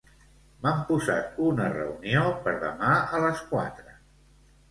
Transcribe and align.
M'han 0.61 0.79
posat 0.85 1.35
una 1.49 1.67
reunió 1.75 2.23
per 2.47 2.53
demà 2.65 2.93
a 3.17 3.19
les 3.27 3.43
quatre. 3.53 3.95